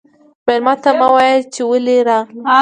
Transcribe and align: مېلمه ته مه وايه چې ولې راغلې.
مېلمه 0.45 0.73
ته 0.83 0.91
مه 0.99 1.07
وايه 1.13 1.37
چې 1.53 1.61
ولې 1.69 1.97
راغلې. 2.07 2.39